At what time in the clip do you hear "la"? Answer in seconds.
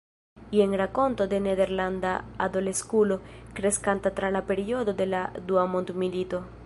4.37-4.43, 5.13-5.21